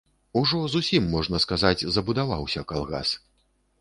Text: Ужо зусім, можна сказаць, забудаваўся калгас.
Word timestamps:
Ужо 0.39 0.61
зусім, 0.75 1.03
можна 1.15 1.41
сказаць, 1.45 1.87
забудаваўся 1.99 2.67
калгас. 2.73 3.13